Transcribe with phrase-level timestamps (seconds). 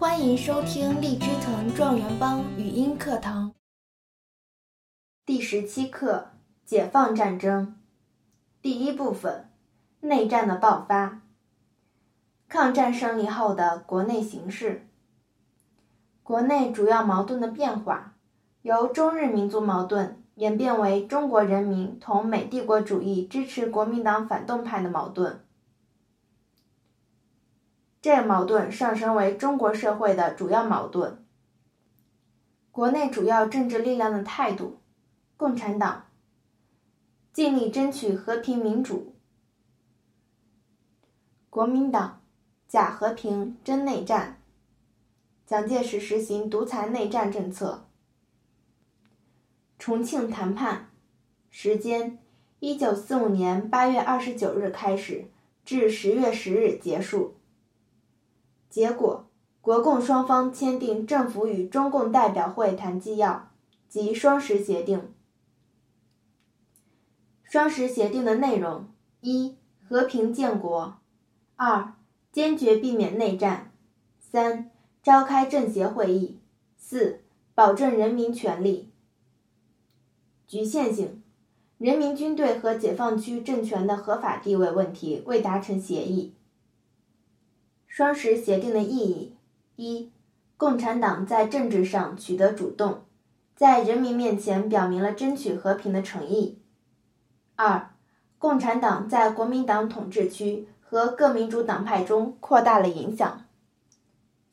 [0.00, 3.52] 欢迎收听荔枝藤状元帮语音课堂
[5.26, 6.28] 第十七课：
[6.64, 7.76] 解放战争。
[8.62, 9.50] 第一部分：
[10.00, 11.20] 内战的爆发。
[12.48, 14.88] 抗战胜利后的国内形势。
[16.22, 18.14] 国内主要矛盾的变化，
[18.62, 25.44] 由中日民族矛盾演变为中国人民同美帝国主义支持国民党反动派的矛盾。
[28.02, 31.22] 这矛盾上升为中国社会的主要矛盾。
[32.70, 34.78] 国内主要政治力量的态度：
[35.36, 36.06] 共产党
[37.32, 39.12] 尽力争取和平民主；
[41.50, 42.22] 国民党
[42.66, 44.40] 假和平真内战。
[45.46, 47.88] 蒋介石实行独裁内战政策。
[49.78, 50.88] 重庆谈判
[51.50, 52.18] 时间：
[52.60, 55.26] 一九四五年八月二十九日开始，
[55.64, 57.34] 至十月十日结束。
[58.70, 59.26] 结果，
[59.60, 63.50] 国共双方签订政府与中共代表会谈纪要
[63.88, 65.12] 及双十协定。
[67.42, 68.86] 双十协定的内容：
[69.22, 69.56] 一、
[69.88, 71.00] 和平建国；
[71.56, 71.94] 二、
[72.30, 73.72] 坚决避免内战；
[74.20, 74.70] 三、
[75.02, 76.38] 召开政协会议；
[76.76, 77.22] 四、
[77.56, 78.92] 保证人民权利。
[80.46, 81.20] 局限性：
[81.78, 86.34] 人民军队和解放区政权的合法地位问题未达成协议。
[87.90, 89.34] 双十协定的意义：
[89.74, 90.12] 一、
[90.56, 93.02] 共产党在政治上取得主动，
[93.56, 96.60] 在人民面前表明了争取和平的诚意；
[97.56, 97.90] 二、
[98.38, 103.42] 共产党在国民党统治区和各民主党派中扩大了影响；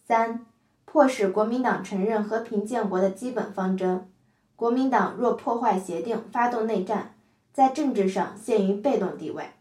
[0.07, 0.43] 三、
[0.85, 4.09] 迫使国民党承认和平建国的基本方针。
[4.55, 7.13] 国民党若破坏协定，发动内战，
[7.53, 9.51] 在政治上陷于被动地位，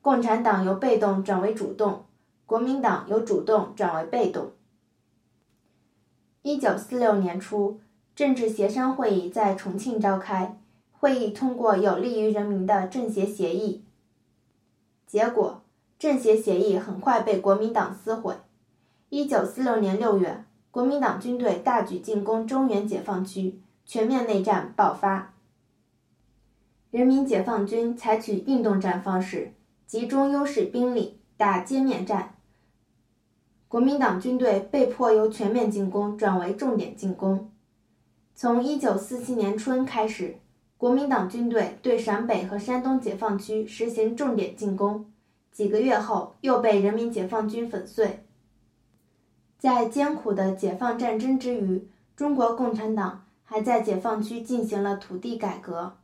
[0.00, 2.06] 共产党由被动转为主动。
[2.48, 4.52] 国民党由主动转为被动。
[6.40, 7.78] 一九四六年初，
[8.14, 10.58] 政治协商会议在重庆召开，
[10.90, 13.84] 会议通过有利于人民的政协协议。
[15.06, 15.62] 结果，
[15.98, 18.36] 政协协议很快被国民党撕毁。
[19.10, 25.34] 一九四六年六月，国民党军队大举进攻中原解放区，全面内战爆发。
[26.90, 29.52] 人民解放军采取运动战方式，
[29.86, 32.36] 集中优势兵力打歼灭战。
[33.68, 37.50] 国民党军队被迫由全面进攻转为重点进攻。
[38.34, 40.36] 从一九四七年春开始，
[40.78, 45.12] 国民党军队对陕北和山东解放区实行重点进攻，
[45.52, 48.24] 几个月后又被人民解放军粉碎。
[49.58, 55.98] 在艰苦的解放战争之余，中国共产党还在解放区进行了土地改革。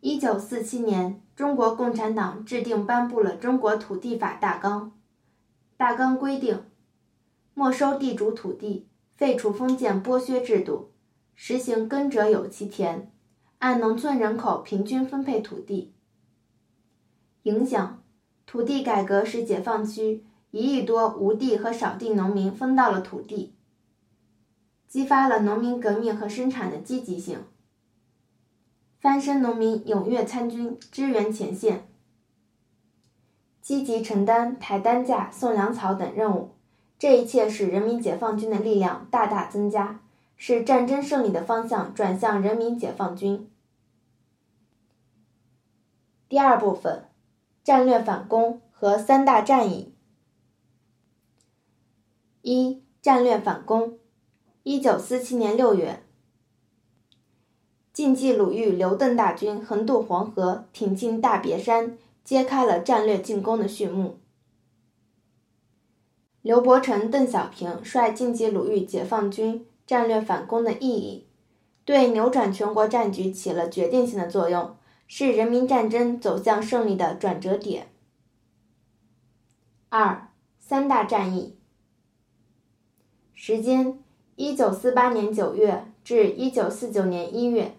[0.00, 4.92] 一九四七年，中国共产党制定颁布了《中国土地法大纲》。
[5.76, 6.64] 大纲规定，
[7.52, 10.90] 没收地主土地，废除封建剥削制度，
[11.34, 13.12] 实行耕者有其田，
[13.58, 15.92] 按农村人口平均分配土地。
[17.42, 18.02] 影响：
[18.46, 23.54] 土地改革使解放区一亿多无地和少地农民分到了土地，
[24.88, 27.40] 激发了农民革命和生产的积极性，
[28.98, 31.86] 翻身农民踊跃参军支援前线。
[33.66, 36.50] 积极承担抬担架、送粮草等任务，
[37.00, 40.02] 这一切使人民解放军的力量大大增加，
[40.36, 43.50] 使战争胜利的方向转向人民解放军。
[46.28, 47.08] 第二部分，
[47.64, 49.92] 战略反攻和三大战役。
[52.42, 53.98] 一、战略反攻。
[54.62, 56.04] 一九四七年六月，
[57.92, 61.98] 晋冀鲁豫刘邓大军横渡黄河，挺进大别山。
[62.26, 64.18] 揭开了战略进攻的序幕。
[66.42, 71.28] 刘伯承、邓小平率晋冀鲁豫解放军战略反攻的意义，
[71.84, 74.76] 对扭转全国战局起了决定性的作用，
[75.06, 77.92] 是人民战争走向胜利的转折点。
[79.88, 81.56] 二、三大战役。
[83.34, 84.02] 时间：
[84.34, 87.76] 一九四八年九月至一九四九年一月。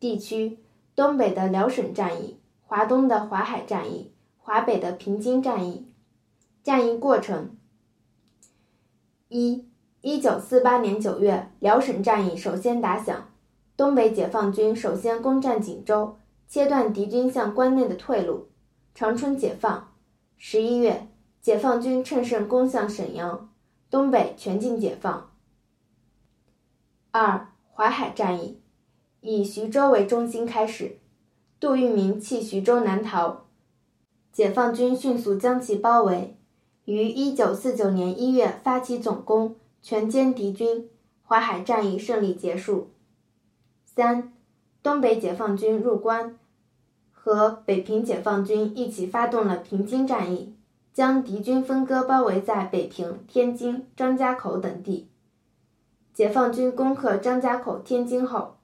[0.00, 0.60] 地区：
[0.94, 2.38] 东北的辽沈战役。
[2.68, 5.86] 华东的华海战役，华北的平津战役。
[6.64, 7.56] 战役过程：
[9.28, 9.68] 一、
[10.00, 13.28] 一九四八年九月，辽沈战役首先打响，
[13.76, 16.16] 东北解放军首先攻占锦州，
[16.48, 18.48] 切断敌军向关内的退路，
[18.96, 19.92] 长春解放。
[20.36, 21.06] 十一月，
[21.40, 23.48] 解放军乘胜攻向沈阳，
[23.88, 25.30] 东北全境解放。
[27.12, 28.60] 二、淮海战役，
[29.20, 30.98] 以徐州为中心开始。
[31.66, 33.46] 杜聿明弃徐州南逃，
[34.30, 36.36] 解放军迅速将其包围，
[36.84, 40.88] 于1949年1月发起总攻，全歼敌军，
[41.24, 42.90] 淮海战役胜利结束。
[43.84, 44.32] 三，
[44.80, 46.38] 东北解放军入关，
[47.10, 50.54] 和北平解放军一起发动了平津战役，
[50.92, 55.08] 将敌军分割包围在北平、天津、张家口等地。
[56.14, 58.54] 解放军攻克张家口、天津后，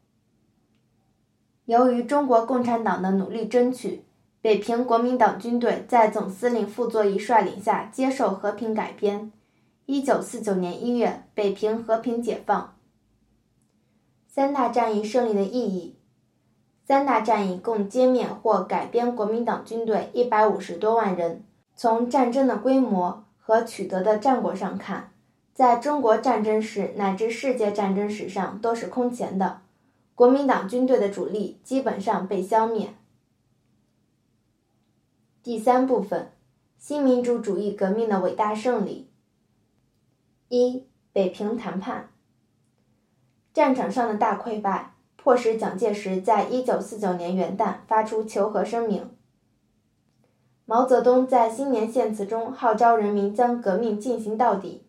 [1.73, 4.05] 由于中国共产党的努力争取。
[4.43, 9.33] 北平国民党军队在总司令傅作义率领下接受和平改编。
[9.87, 12.75] 一九四九年一月，北平和平解放。
[14.29, 15.97] 三大战役胜利的意义：
[16.85, 21.43] 三大战役共歼灭或改编国民党军队一百五十多万人。
[21.75, 25.13] 从战争的规模和取得的战果上看，
[25.55, 29.61] 在中国战争史乃至世界战争史上都是空前的。
[30.14, 32.94] 国民党军队的主力基本上被消灭。
[35.43, 36.32] 第三部分，
[36.79, 39.11] 新民主主义革命的伟大胜利。
[40.49, 42.11] 一、北平谈判。
[43.53, 49.11] 战场上的大溃败，迫使蒋介石在一九四九年元旦发出求和声明。
[50.64, 54.87] 毛泽东在新年献词中号召人民将革命进行到底。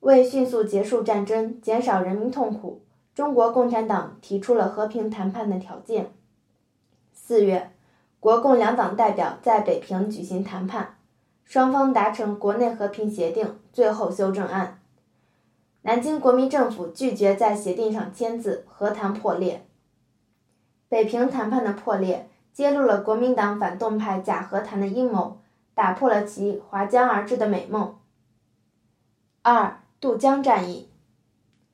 [0.00, 2.83] 为迅速结束战争，减少人民痛苦，
[3.14, 6.12] 中国共产党提出了和平谈判的条件。
[7.12, 7.70] 四月。
[8.20, 10.96] 国共两党代表在北平举行谈判，
[11.44, 14.80] 双方达成国内和平协定最后修正案。
[15.82, 19.66] 南京国民政府拒绝在协定上签字，和谈破裂。
[20.88, 25.42] 北平谈判的破裂揭露了国民党反动派假和谈的阴谋，
[25.74, 27.98] 打破了其划江而治的美梦。
[29.42, 30.88] 二渡江战役，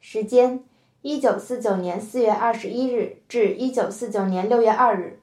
[0.00, 0.64] 时间：
[1.02, 5.19] 一九四九年四月二十一日至一九四九年六月二日。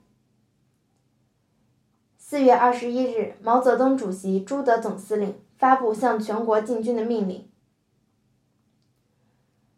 [2.17, 7.47] 四月二十一日，毛泽东主席、朱德总司令发布向全国进军的命令。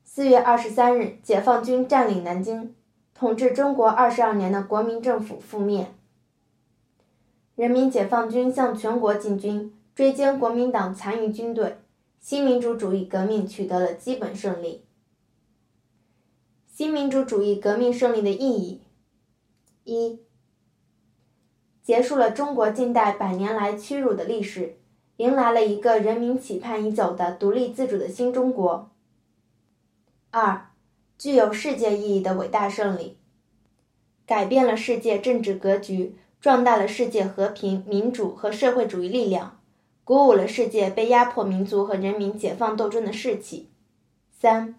[0.05, 2.73] 四月二十三日，解放军占领南京，
[3.13, 5.91] 统治中国二十二年的国民政府覆灭。
[7.55, 11.77] 人民解放军向全国进军，追歼国民党残余军队，
[12.21, 14.85] 新民主主义革命取得了基本胜利。
[16.79, 18.79] 新民主主义革命胜利的意义：
[19.83, 20.21] 一。
[21.83, 24.77] 结束了中国近代百年来屈辱的历史，
[25.17, 28.89] 迎来了一个人民期盼已久的独立自主的新中国。
[30.31, 30.69] 二，
[31.17, 33.17] 具有世界意义的伟大胜利，
[34.25, 39.59] 改变了世界政治格局，壮大了世界和平、民主和社会主义力量，
[40.05, 43.67] 鼓舞了世界被压迫民族和人民解放斗争的士气。
[44.31, 44.78] 三，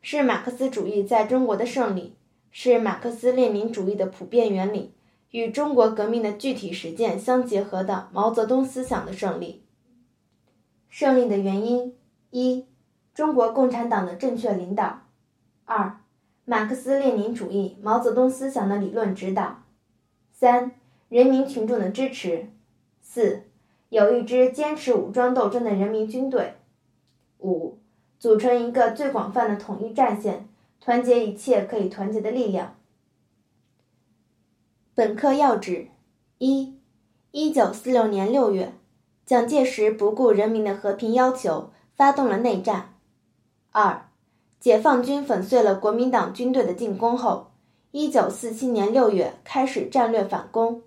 [0.00, 2.16] 是马克思主义在中国的胜利，
[2.50, 4.94] 是马克思列宁主义的普遍原理。
[5.30, 9.62] 与中国革命的具体实践相结合的毛泽东思想的胜利。
[10.88, 11.94] 胜利的原因：
[12.30, 12.64] 一、
[13.12, 15.02] 中国共产党的正确领导；
[15.66, 16.00] 二、
[16.46, 19.64] 马克思列宁主义、毛泽东思想的理论指导；
[20.32, 20.72] 三、
[21.10, 22.46] 人民群众的支持；
[23.02, 23.42] 四、
[23.90, 26.54] 有一支坚持武装斗争的人民军队；
[27.40, 27.77] 五、
[28.18, 30.48] 组成一个最广泛的统一战线，
[30.80, 32.74] 团结一切可以团结的力量。
[34.94, 35.88] 本课要旨：
[36.38, 36.76] 一、
[37.30, 38.72] 一九四六年六月，
[39.24, 42.94] 蒋介石不顾人民的和平要求，发动了内战。
[43.70, 44.08] 二、
[44.58, 47.52] 解放军粉碎了国民党军队的进攻后，
[47.92, 50.82] 一九四七年六月开始战略反攻。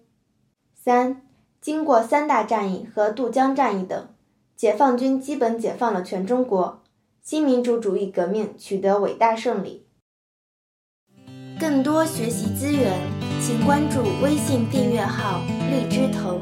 [0.75, 1.21] 三、
[1.61, 4.09] 经过三大战役和渡江战役等，
[4.57, 6.81] 解放军基本解放了全中国，
[7.21, 9.85] 新民主主义革命取得伟大胜利。
[11.59, 13.21] 更多学习资源。
[13.43, 16.39] 请关注微信订阅号“荔枝藤”。